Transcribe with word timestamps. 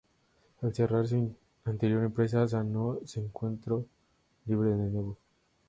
Al 0.63 0.73
cerrar 0.73 1.07
su 1.07 1.31
anterior 1.63 2.03
empresa, 2.03 2.47
Sano 2.47 3.01
se 3.05 3.19
encontró 3.19 3.85
libre 4.45 4.71
de 4.71 4.89
nuevo. 4.89 5.15